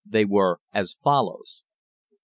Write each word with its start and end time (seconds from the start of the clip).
They 0.03 0.25
were 0.25 0.61
as 0.73 0.95
follows: 0.95 1.61
1. 2.09 2.19